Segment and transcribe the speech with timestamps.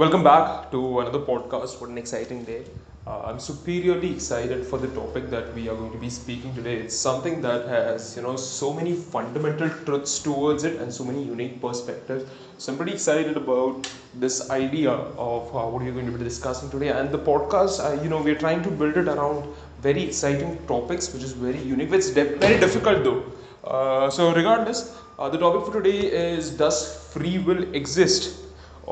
[0.00, 1.78] Welcome back to another podcast.
[1.78, 2.64] What an exciting day.
[3.06, 6.76] Uh, I'm superiorly excited for the topic that we are going to be speaking today.
[6.76, 11.22] It's something that has, you know, so many fundamental truths towards it and so many
[11.22, 12.24] unique perspectives.
[12.56, 16.70] So I'm pretty excited about this idea of uh, what we're going to be discussing
[16.70, 16.88] today.
[16.88, 21.12] And the podcast, uh, you know, we're trying to build it around very exciting topics,
[21.12, 21.92] which is very unique.
[21.92, 23.22] It's de- very difficult though.
[23.64, 28.39] Uh, so regardless, uh, the topic for today is Does free will exist?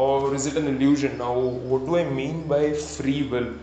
[0.07, 1.19] Or is it an illusion?
[1.19, 1.37] Now,
[1.71, 3.55] what do I mean by free will?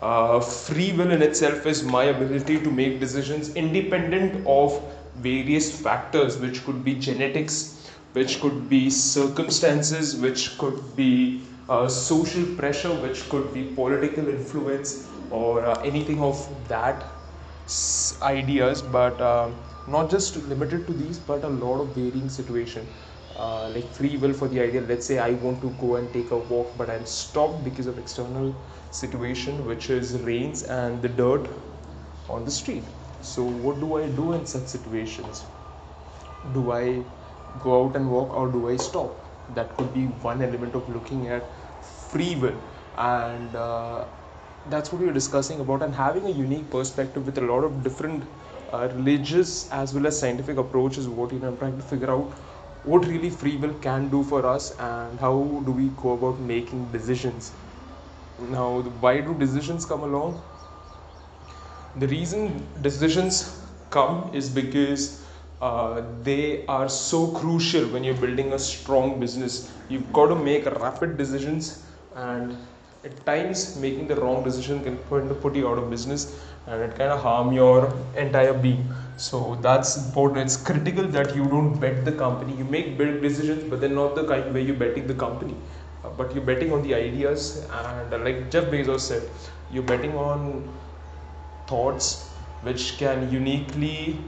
[0.00, 4.82] Uh, free will in itself is my ability to make decisions independent of
[5.16, 12.44] various factors, which could be genetics, which could be circumstances, which could be uh, social
[12.56, 17.04] pressure, which could be political influence, or uh, anything of that
[18.20, 19.54] ideas, but um,
[19.86, 22.86] not just limited to these, but a lot of varying situation
[23.36, 26.30] uh, like free will for the idea let's say i want to go and take
[26.30, 28.54] a walk but i'm stopped because of external
[28.90, 31.48] situation which is rains and the dirt
[32.28, 32.84] on the street.
[33.20, 35.44] So what do i do in such situations?
[36.52, 37.04] Do i
[37.58, 39.20] go out and walk or do i stop?
[39.48, 41.50] That could be one element of looking at
[41.82, 42.56] free will.
[42.96, 44.06] And uh,
[44.66, 47.82] that's what we are discussing about and having a unique perspective with a lot of
[47.82, 48.24] different
[48.72, 52.32] uh, religious as well as scientific approaches what you know i'm trying to figure out
[52.84, 56.90] what really free will can do for us and how do we go about making
[56.92, 57.52] decisions.
[58.38, 60.42] Now why do decisions come along?
[61.96, 65.24] The reason decisions come is because
[65.60, 69.72] uh, they are so crucial when you're building a strong business.
[69.88, 71.84] You've got to make rapid decisions
[72.14, 72.56] and
[73.04, 74.96] at times making the wrong decision can
[75.42, 78.88] put you out of business and it kind of harm your entire being.
[79.16, 80.46] So that's important.
[80.46, 82.56] It's critical that you don't bet the company.
[82.56, 85.54] You make big decisions but then not the kind where you're betting the company.
[86.04, 89.22] Uh, but you're betting on the ideas and uh, like jeff bezos said
[89.72, 90.68] you're betting on
[91.66, 92.08] thoughts
[92.66, 94.18] which can uniquely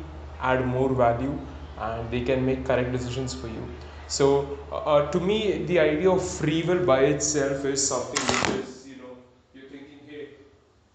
[0.40, 1.38] add more value
[1.78, 3.68] and they can make correct decisions for you
[4.06, 8.64] so uh, uh to me the idea of free will by itself is something which
[8.64, 9.16] is you know,
[9.54, 10.28] you're thinking, hey,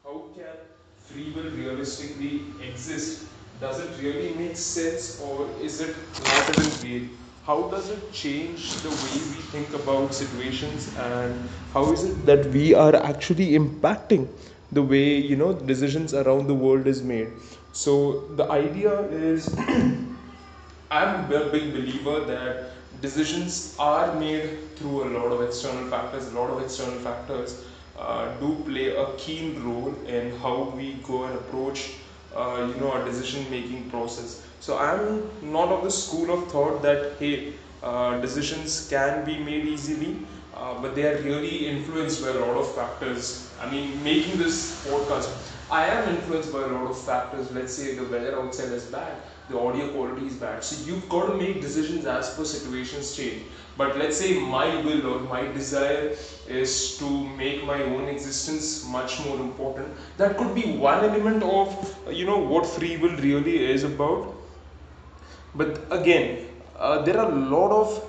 [0.04, 0.56] how can
[0.98, 3.28] free will realistically exist?
[3.60, 7.10] Does it really make sense or is it not even real?
[7.44, 12.46] How does it change the way we think about situations and how is it that
[12.48, 14.28] we are actually impacting
[14.72, 17.34] the way you know decisions around the world is made?
[17.74, 19.54] So the idea is
[20.92, 26.40] I'm a big believer that decisions are made through a lot of external factors, a
[26.40, 27.64] lot of external factors
[27.98, 31.92] uh, do play a keen role in how we go and approach
[32.36, 34.46] uh, you know our decision making process.
[34.60, 39.66] So i'm not of the school of thought that hey uh, decisions can be made
[39.66, 43.54] easily uh, but they are really influenced by a lot of factors.
[43.60, 45.30] I mean making this podcast
[45.70, 47.52] i am influenced by a lot of factors.
[47.52, 50.64] Let's say the weather outside is bad the audio quality is bad.
[50.64, 53.44] So you've got to make decisions as per situations change.
[53.78, 56.16] But let's say my will or my desire
[56.48, 57.10] is to
[57.42, 59.88] make my own existence much more important.
[60.18, 64.34] That could be one element of you know what free will really is about.
[65.56, 66.48] But again
[66.78, 68.04] uh, there are a lot of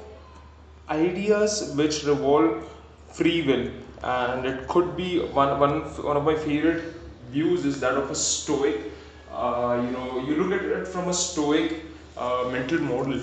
[0.88, 2.64] ideas which revolve
[3.12, 3.70] free will.
[4.02, 6.82] And it could be one, one, one of my favorite
[7.30, 8.91] views is that of a stoic
[9.32, 11.84] you know you look at it from a stoic
[12.16, 13.20] uh, mental model.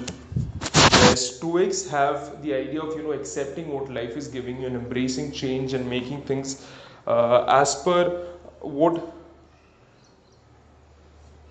[1.16, 5.32] Stoics have the idea of you know accepting what life is giving you and embracing
[5.32, 6.66] change and making things
[7.08, 8.26] uh, as per
[8.62, 9.02] what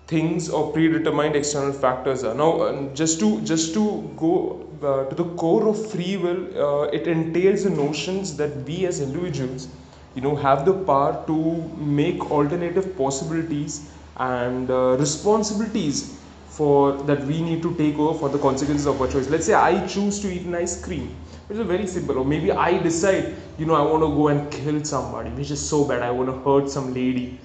[0.07, 2.33] things or predetermined external factors are.
[2.33, 6.83] Now uh, just to just to go uh, to the core of free will uh,
[6.99, 9.67] it entails the notions that we as individuals
[10.15, 11.37] you know have the power to
[11.77, 18.37] make alternative possibilities and uh, responsibilities for that we need to take over for the
[18.37, 19.29] consequences of our choice.
[19.29, 21.15] Let's say I choose to eat an ice cream,
[21.47, 24.51] which is very simple, or maybe I decide, you know, I want to go and
[24.51, 26.01] kill somebody, which is so bad.
[26.01, 27.39] I want to hurt some lady.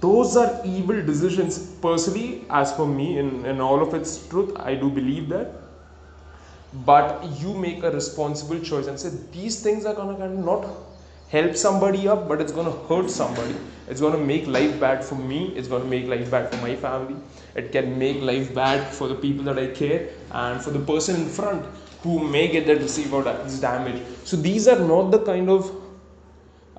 [0.00, 1.58] Those are evil decisions.
[1.82, 5.52] Personally, as for me, in, in all of its truth, I do believe that.
[6.86, 10.66] But you make a responsible choice and say these things are gonna kind of not
[11.28, 13.54] help somebody up, but it's to hurt somebody.
[13.86, 15.52] It's going to make life bad for me.
[15.56, 17.16] It's going to make life bad for my family.
[17.54, 21.16] It can make life bad for the people that I care and for the person
[21.16, 21.66] in front
[22.02, 24.02] who may get that receive out this damage.
[24.24, 25.70] So these are not the kind of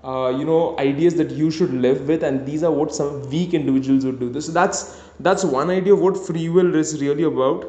[0.04, 3.54] uh, you know ideas that you should live with, and these are what some weak
[3.54, 4.30] individuals would do.
[4.30, 7.66] This that's that's one idea of what free will is really about,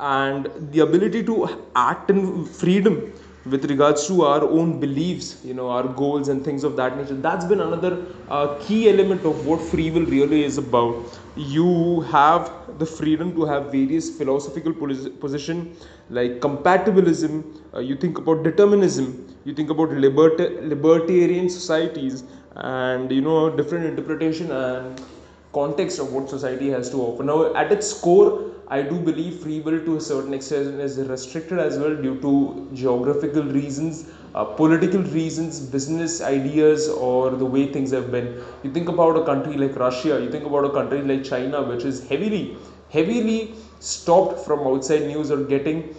[0.00, 3.12] and the ability to act in freedom
[3.44, 7.14] with regards to our own beliefs, you know, our goals and things of that nature.
[7.14, 11.18] That's been another uh, key element of what free will really is about.
[11.36, 15.76] You have the freedom to have various philosophical position
[16.10, 17.44] like compatibilism.
[17.74, 19.34] Uh, you think about determinism.
[19.44, 22.22] You think about libert- libertarian societies,
[22.54, 25.02] and you know different interpretation and
[25.52, 27.22] context of what society has to offer.
[27.22, 31.58] Now, at its core, I do believe free will to a certain extent is restricted
[31.58, 37.90] as well due to geographical reasons, uh, political reasons, business ideas, or the way things
[37.90, 38.42] have been.
[38.62, 41.84] You think about a country like Russia, you think about a country like China, which
[41.84, 42.56] is heavily,
[42.90, 45.94] heavily stopped from outside news or getting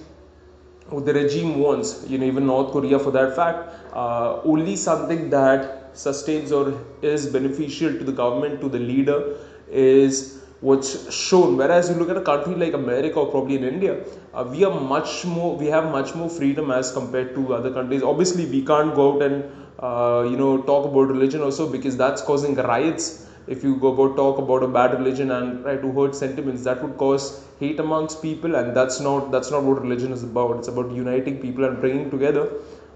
[0.89, 5.29] what the regime wants, you know, even North Korea for that fact, uh, only something
[5.29, 9.37] that sustains or is beneficial to the government, to the leader,
[9.69, 11.57] is what's shown.
[11.57, 14.03] Whereas you look at a country like America or probably in India,
[14.33, 18.03] uh, we are much more, we have much more freedom as compared to other countries.
[18.03, 19.43] Obviously, we can't go out and
[19.79, 23.27] uh, you know talk about religion also because that's causing riots.
[23.45, 26.81] If you go about talk about a bad religion and try to hurt sentiments, that
[26.81, 30.57] would cause hate amongst people, and that's not that's not what religion is about.
[30.59, 32.49] It's about uniting people and bringing together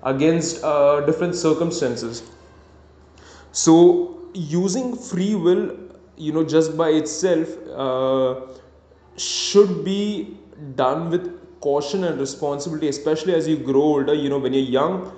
[0.03, 2.23] against uh, different circumstances.
[3.57, 3.75] So
[4.33, 5.77] using free will,
[6.15, 8.35] you know, just by itself uh,
[9.17, 10.37] should be
[10.75, 14.13] done with caution and responsibility, especially as you grow older.
[14.13, 15.11] You know, when you're young,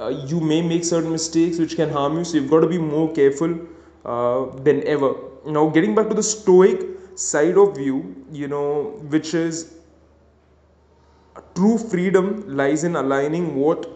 [0.00, 2.24] uh, you may make certain mistakes which can harm you.
[2.24, 3.58] So you've got to be more careful
[4.06, 5.14] uh, than ever.
[5.44, 6.80] Now, getting back to the stoic
[7.14, 9.74] side of view, you know, which is
[11.54, 13.86] true freedom lies in aligning what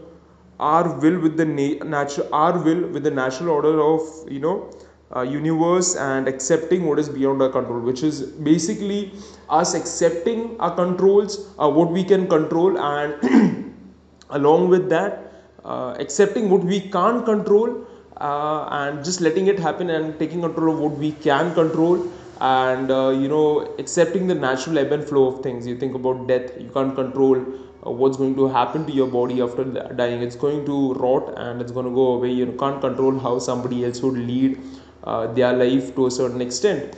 [0.59, 4.01] our will with the na- natural our will with the natural order of
[4.31, 4.71] you know
[5.15, 9.13] uh, universe and accepting what is beyond our control which is basically
[9.49, 13.75] us accepting our controls uh, what we can control and
[14.31, 15.33] along with that
[15.65, 17.87] uh, accepting what we can't control
[18.17, 22.11] uh, and just letting it happen and taking control of what we can control
[22.41, 25.67] and uh, you know accepting the natural ebb and flow of things.
[25.67, 29.41] You think about death you can't control uh, what's going to happen to your body
[29.41, 30.23] after dying.
[30.23, 32.31] It's going to rot and it's going to go away.
[32.31, 34.61] You can't control how somebody else would lead
[35.05, 36.97] uh, their life to a certain extent.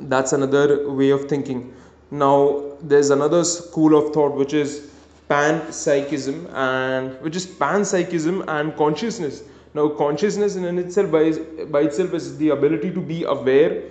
[0.00, 1.74] That's another way of thinking.
[2.10, 4.90] Now there's another school of thought which is
[5.28, 9.42] panpsychism and which is panpsychism and consciousness.
[9.74, 11.32] Now consciousness in itself by,
[11.70, 13.82] by itself is the ability to be aware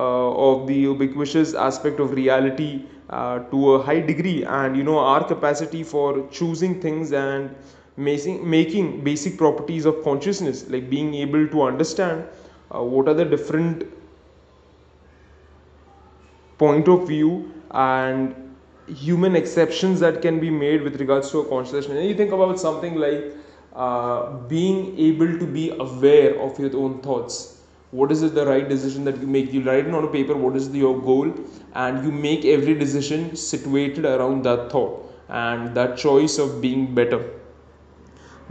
[0.00, 4.44] of the ubiquitous aspect of reality uh, to a high degree.
[4.44, 7.54] And you know our capacity for choosing things and
[7.96, 12.24] making making basic properties of consciousness like being able to understand
[12.74, 13.84] uh, what are the different
[16.58, 18.34] point of view and
[18.86, 21.86] human exceptions that can be made with regards to a consciousness.
[21.86, 23.32] And you think about something like
[23.74, 27.55] uh, being able to be aware of your own thoughts
[27.98, 29.52] what is the right decision that you make?
[29.52, 31.32] You write it on a paper what is the, your goal?
[31.74, 37.24] And you make every decision situated around that thought and that choice of being better.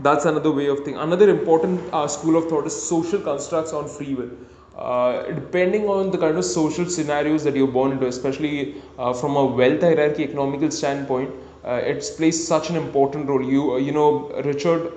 [0.00, 3.88] That's another way of thinking another important uh, school of thought is social constructs on
[3.88, 4.30] free will.
[4.76, 9.34] Uh, depending on the kind of social scenarios that you're born into especially uh, from
[9.36, 11.30] a wealth hierarchy economical standpoint
[11.64, 13.42] uh, it plays such an important role.
[13.42, 14.92] You uh, you know richard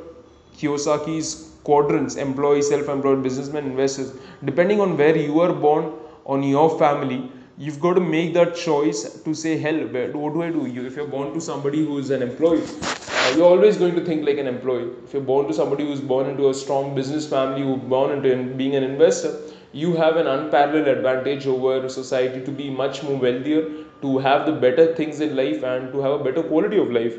[0.57, 4.13] kiyosaki's quadrants employee self-employed businessmen investors.
[4.45, 5.93] Depending on where you are born
[6.25, 9.79] on your family you've got to make that choice to say hell
[10.23, 10.65] what do i do?
[10.65, 14.25] You if you're born to somebody who's an employee uh, you're always going to think
[14.25, 14.89] like an employee.
[15.03, 18.53] If you're born to somebody who's born into a strong business family who's born into
[18.55, 19.35] being an investor
[19.73, 24.51] you have an unparalleled advantage over society to be much more wealthier to have the
[24.51, 27.17] better things in life and to have a better quality of life.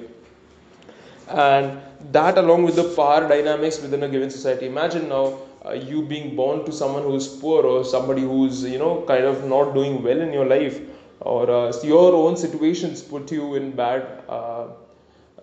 [1.29, 1.81] And
[2.13, 4.67] that along with the power dynamics within a given society.
[4.67, 9.05] Imagine now uh, you being born to someone who's poor or somebody who's you know
[9.07, 10.81] kind of not doing well in your life
[11.21, 14.69] or uh, your own situations put you in bad uh,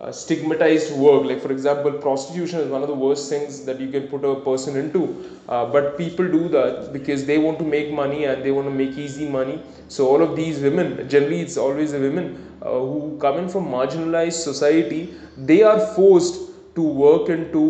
[0.00, 1.24] uh, stigmatized work.
[1.24, 4.40] Like for example prostitution is one of the worst things that you can put a
[4.40, 5.40] person into.
[5.48, 8.74] Uh, but people do that because they want to make money and they want to
[8.74, 9.62] make easy money.
[9.88, 13.66] So all of these women generally it's always the women uh, who come in from
[13.66, 16.47] marginalized society they are forced
[16.78, 17.62] to work into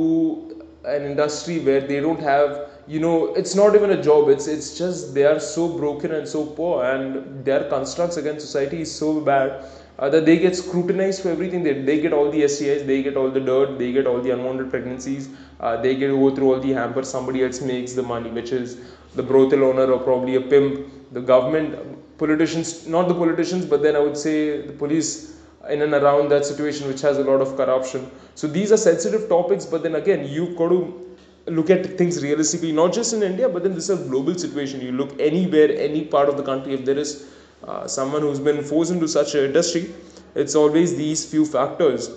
[0.84, 4.28] an industry where they don't have you know it's not even a job.
[4.28, 8.80] It's it's just they are so broken and so poor and their constructs against society
[8.82, 9.64] is so bad
[9.98, 11.62] uh, that they get scrutinized for everything.
[11.62, 14.30] They, they get all the STIs they get all the dirt they get all the
[14.30, 15.28] unwanted pregnancies
[15.60, 18.78] uh, they get go through all the hampers somebody else makes the money which is
[19.16, 20.86] the brothel owner or probably a pimp.
[21.12, 21.76] The government
[22.18, 25.37] politicians not the politicians but then I would say the police
[25.68, 28.10] in and around that situation which has a lot of corruption.
[28.34, 30.80] So these are sensitive topics but then again you've got to
[31.46, 34.80] look at things realistically not just in india but then this is a global situation.
[34.80, 37.28] You look anywhere any part of the country if there is
[37.64, 39.92] uh, someone who's been forced into such an industry
[40.34, 42.10] it's always these few factors.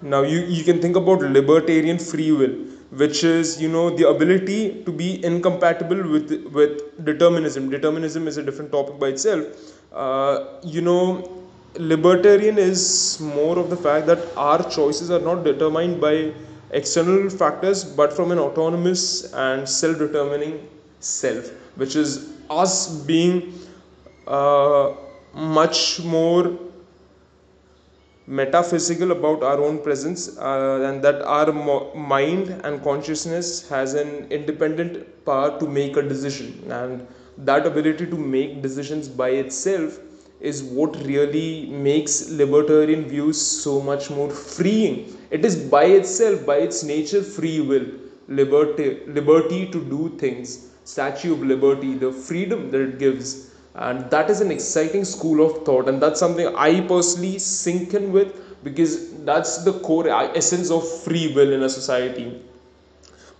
[0.00, 2.56] Now you, you can think about libertarian free will
[2.90, 7.70] which is you know the ability to be incompatible with with determinism.
[7.70, 9.44] Determinism is a different topic by itself.
[9.92, 11.37] Uh, you know
[11.78, 16.32] libertarian is more of the fact that our choices are not determined by
[16.72, 20.68] external factors but from an autonomous and self-determining
[21.00, 23.54] self which is us being
[24.26, 24.92] uh,
[25.34, 26.58] much more
[28.26, 34.26] metaphysical about our own presence uh, and that our mo- mind and consciousness has an
[34.30, 36.70] independent power to make a decision.
[36.70, 37.06] And
[37.38, 39.98] that ability to make decisions by itself
[40.40, 45.16] is what really makes libertarian views so much more freeing.
[45.30, 47.86] It is by itself by its nature free will
[48.28, 50.68] liberty liberty to do things.
[50.84, 53.50] Statue of liberty the freedom that it gives.
[53.74, 55.88] And that is an exciting school of thought.
[55.88, 60.86] And that's something i personally sink in with because that's the core uh, essence of
[61.02, 62.40] free will in a society.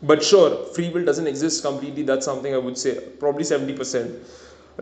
[0.02, 2.02] But sure free will doesn't exist completely.
[2.02, 3.00] That's something i would say.
[3.18, 4.20] Probably 70%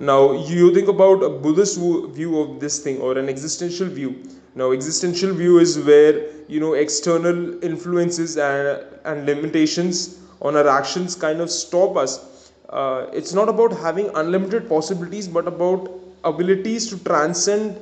[0.00, 4.22] now you think about a buddhist view of this thing or an existential view.
[4.54, 11.14] Now existential view is where you know external influences and, and limitations on our actions
[11.14, 12.52] kind of stop us.
[12.68, 15.88] Uh, it's not about having unlimited possibilities but about
[16.24, 17.80] abilities to transcend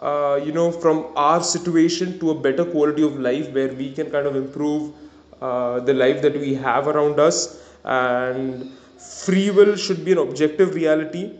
[0.00, 4.10] uh, you know from our situation to a better quality of life where we can
[4.10, 4.92] kind of improve
[5.40, 7.62] uh, the life that we have around us.
[7.84, 11.38] And free will should be an objective reality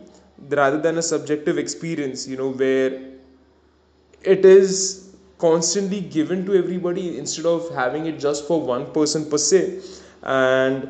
[0.49, 3.13] rather than a subjective experience you know where
[4.23, 5.03] it is
[5.37, 9.81] constantly given to everybody instead of having it just for one person per se.
[10.23, 10.89] And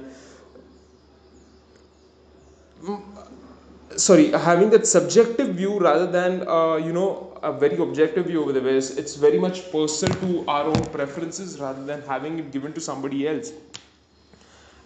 [3.95, 8.53] sorry having that subjective view rather than uh, you know a very objective view over
[8.57, 12.73] the ways it's very much personal to our own preferences rather than having it given
[12.73, 13.51] to somebody else.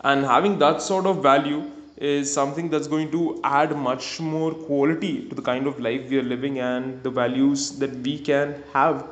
[0.01, 5.27] And having that sort of value is something that's going to add much more quality
[5.27, 9.05] to the kind of life we are living and the values that we can have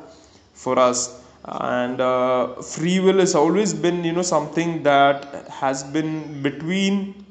[0.54, 1.22] for us.
[1.44, 7.24] And uh, free will has always been you know something that has been between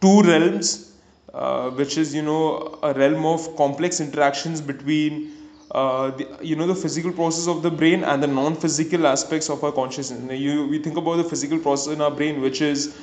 [0.00, 0.92] two realms
[1.34, 5.32] uh, which is you know a realm of complex interactions between
[5.70, 9.64] uh, the, you know the physical process of the brain and the non-physical aspects of
[9.64, 10.38] our consciousness.
[10.38, 12.98] You we think about the physical process in our brain which is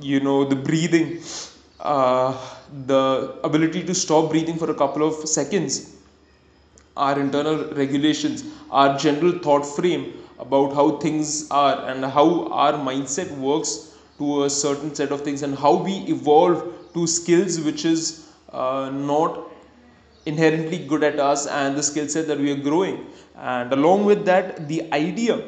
[0.00, 1.22] you know the breathing
[1.80, 2.36] uh,
[2.86, 5.96] the ability to stop breathing for a couple of seconds
[6.96, 13.30] our internal regulations our general thought frame about how things are and how our mindset
[13.36, 18.26] works to a certain set of things and how we evolve to skills which is
[18.52, 19.50] uh, not
[20.26, 23.06] inherently good at us and the skill set that we are growing.
[23.36, 25.42] And along with that the idea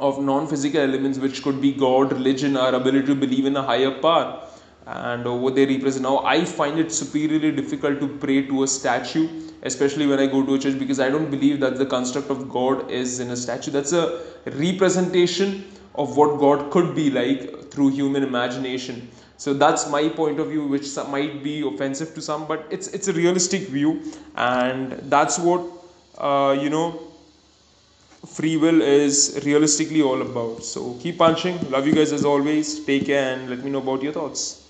[0.00, 3.90] of non-physical elements which could be god religion our ability to believe in a higher
[3.90, 4.44] power.
[4.86, 9.28] And what they represent now i find it superiorly difficult to pray to a statue
[9.70, 12.48] especially when i go to a church because i don't believe that the construct of
[12.48, 13.70] god is in a statue.
[13.70, 15.64] That's a representation
[15.98, 19.08] of what God could be like through human imagination.
[19.36, 23.08] So that's my point of view, which might be offensive to some, but it's it's
[23.08, 24.02] a realistic view,
[24.36, 25.66] and that's what
[26.18, 27.07] uh, you know
[28.26, 30.62] free will is realistically all about.
[30.64, 31.70] So keep punching.
[31.70, 32.84] Love you guys as always.
[32.84, 34.67] Take care and let me know about your thoughts.